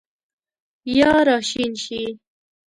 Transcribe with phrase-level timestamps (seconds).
[0.97, 2.01] یا راشین شي